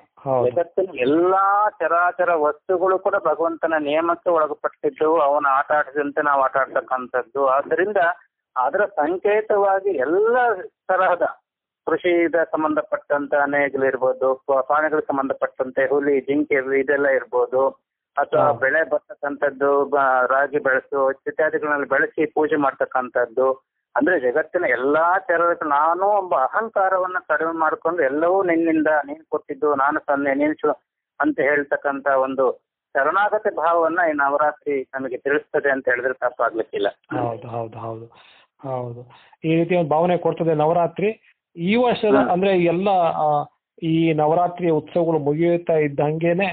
[0.46, 1.44] ಜಗತ್ತಿನ ಎಲ್ಲಾ
[1.80, 7.42] ಚರಾಚರ ವಸ್ತುಗಳು ಕೂಡ ಭಗವಂತನ ನಿಯಮಕ್ಕೆ ಒಳಗಪಟ್ಟಿದ್ದು ಅವನ ಆಟ ಆಡಿಸಿದಂತೆ ನಾವು ಆಟ ಆಡ್ತಕ್ಕಂಥದ್ದು.
[7.56, 8.00] ಆದ್ದರಿಂದ
[8.56, 10.36] ಅದರ ಸಂಕೇತವಾಗಿ ಎಲ್ಲ
[10.90, 11.26] ತರಹದ
[11.88, 17.62] ಕೃಷಿದ ಸಂಬಂಧಪಟ್ಟಂತ ನೇಗಿಲಿರ್ಬೋದು ಇರ್ಬೋದು ಪ್ರಾಣಿಗಳಿಗೆ ಸಂಬಂಧಪಟ್ಟಂತೆ ಹುಲಿ ಜಿಂಕೆ ಇದೆಲ್ಲ ಇರ್ಬೋದು.
[18.16, 19.70] ಅಥವಾ ಬೆಳೆ ಬರ್ತಕ್ಕಂಥದ್ದು
[20.34, 23.48] ರಾಗಿ ಬೆಳೆಸು ಇತ್ಯಾದಿಗಳನ್ನ ಬೆಳೆಸಿ ಪೂಜೆ ಮಾಡ್ತಕ್ಕಂಥದ್ದು.
[23.94, 30.34] ಅಂದ್ರೆ ಜಗತ್ತಿನ ಎಲ್ಲಾ ಚರಗಳು ನಾನು ಒಬ್ಬ ಅಹಂಕಾರವನ್ನ ಕಡಿಮೆ ಮಾಡ್ಕೊಂಡು ಎಲ್ಲವೂ ನಿನ್ನಿಂದ ನೀನ್ ಕೊಟ್ಟಿದ್ದು ನಾನು ಸೊನ್ನೆ
[30.34, 30.54] ನೀನ್
[31.20, 32.44] ಅಂತ ಹೇಳ್ತಕ್ಕಂತ ಒಂದು
[32.94, 36.88] ಶರಣಾಗತಿ ಭಾವವನ್ನ ಈ ನವರಾತ್ರಿ ನಮಗೆ ತಿಳಿಸ್ತದೆ ಅಂತ ಹೇಳಿದ್ರೆ ತಪ್ಪಾಗ್ಲಿಕ್ಕಿಲ್ಲ.
[37.18, 38.06] ಹೌದು ಹೌದು ಹೌದು
[38.60, 39.02] ಹೌದು.
[39.44, 41.10] ಈ ರೀತಿ ಒಂದು ಭಾವನೆ ಕೊಡ್ತದೆ ನವರಾತ್ರಿ.
[41.58, 42.88] ಈ ವರ್ಷದ ಅಂದ್ರೆ ಎಲ್ಲ
[43.82, 46.48] ಈ ನವರಾತ್ರಿಯ ಉತ್ಸವಗಳು ಮುಗಿಯುತ್ತಾ ಇದ್ದಂಗೆನೆ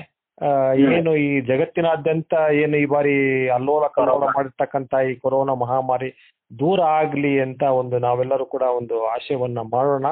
[0.95, 6.09] ಏನು ಈ ಜಗತ್ತಿನಾದ್ಯಂತ ಏನು ಈ ಬಾರಿ ಅಲ್ಲೋಲ ಕಲ್ಲೋಲ ಮಾಡಿರ್ತಕ್ಕಂತ ಈ ಕೊರೋನಾ ಮಹಾಮಾರಿ
[6.51, 10.07] ದೂರ ಆಗ್ಲಿ ಅಂತ ಒಂದು ನಾವೆಲ್ಲರೂ ಕೂಡ ಒಂದು ಆಶಯವನ್ನ ಮಾಡೋಣ.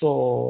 [0.00, 0.08] ಸೊ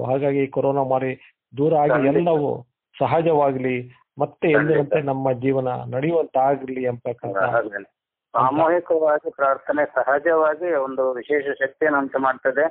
[0.08, 1.12] ಹಾಗಾಗಿ ಕೊರೋನಾ ಮಾರಿ
[1.58, 2.06] ದೂರ ಆಗಿ.
[2.06, 2.50] ಎಲ್ಲವೂ
[2.96, 3.76] ಸಹಜವಾಗ್ಲಿ
[4.18, 7.12] ಮತ್ತೆ ಎಂದಿನಂತೆ ನಮ್ಮ ಜೀವನ ನಡೆಯುವಂತ ಆಗ್ಲಿ ಎಂಬ
[8.34, 12.64] ಸಾಮೂಹಿಕವಾಗಿ ಪ್ರಾರ್ಥನೆ ಸಹಜವಾಗಿ ಒಂದು ವಿಶೇಷ ಶಕ್ತಿಯನ್ನು ಉಂಟು ಮಾಡ್ತದೆ.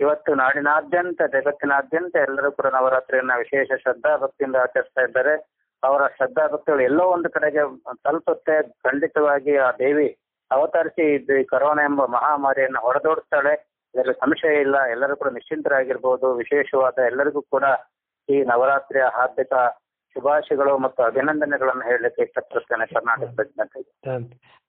[0.00, 5.34] ಇವತ್ತು ನಾಡಿನಾದ್ಯಂತ ಜಗತ್ತಿನಾದ್ಯಂತ ಎಲ್ಲರೂ ಕೂಡ ನವರಾತ್ರಿಯನ್ನ ವಿಶೇಷ ಶ್ರದ್ಧಾ ಭಕ್ತಿಯಿಂದ ಆಚರಿಸ್ತಾ ಇದ್ದಾರೆ.
[5.82, 7.62] ಅವರ ಶ್ರದ್ಧಾ ಭಕ್ತಿಗಳು ಎಲ್ಲೋ ಒಂದು ಕಡೆಗೆ
[8.04, 8.56] ತಲುಪುತ್ತೆ.
[8.82, 10.08] ಖಂಡಿತವಾಗಿ ಆ ದೇವಿ
[10.50, 13.52] ಅವತರಿಸಿ ಇದು ಈ ಕರೋನಾ ಎಂಬ ಮಹಾಮಾರಿಯನ್ನು ಹೊರದೋಡಿಸ್ತಾಳೆ
[13.94, 14.76] ಇದರಲ್ಲಿ ಸಂಶಯ ಇಲ್ಲ.
[14.86, 16.34] ಎಲ್ಲರೂ ಕೂಡ ನಿಶ್ಚಿಂತರಾಗಿರ್ಬೋದು.
[16.36, 17.64] ವಿಶೇಷವಾದ ಎಲ್ಲರಿಗೂ ಕೂಡ
[18.28, 19.54] ಈ ನವರಾತ್ರಿಯ ಹಾರ್ದಿಕ
[20.16, 23.90] ಶುಭಾಶಯಗಳು ಮತ್ತು ಅಭಿನಂದನೆಗಳನ್ನು ಹೇಳಲಿಕ್ಕೆ ಇಷ್ಟಪಡುತ್ತೇನೆ ಕರ್ನಾಟಕದ ಜನತೆಗೆ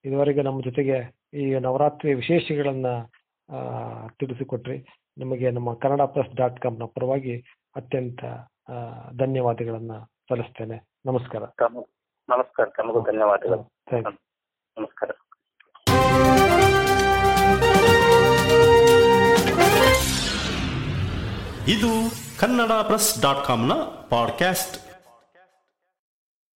[0.06, 0.98] ಇದುವರೆಗೆ ನಮ್ಮ ಜೊತೆಗೆ
[1.34, 2.88] ಈ ನವರಾತ್ರಿ ವಿಶೇಷಗಳನ್ನ
[3.50, 3.58] ಆ,
[4.20, 4.76] ತಿಳಿಸಿಕೊಟ್ರಿ.
[5.18, 7.46] ನಿಮಗೆ ನಮ್ಮ ಕನ್ನಡ ಪ್ರೆಸ್ ಡಾಟ್ ಕಾಮ್ನ ಪರವಾಗಿ
[7.76, 8.20] ಅತ್ಯಂತ
[9.18, 10.88] ಧನ್ಯವಾದಗಳನ್ನು ಸಲ್ಲಿಸ್ತೇನೆ.
[11.06, 11.44] ನಮಸ್ಕಾರ.
[12.30, 12.66] ನಮಸ್ಕಾರ.
[12.78, 13.74] ತಮಗೂ ಧನ್ಯವಾದಗಳು.
[14.78, 15.10] ನಮಸ್ಕಾರ.
[21.68, 21.90] ಇದು
[22.40, 23.74] ಕನ್ನಡ ಪ್ರೆಸ್ ಡಾಟ್ ಕಾಮ್ನ
[24.10, 24.83] ಪಾಡ್ಕ್ಯಾಸ್ಟ್.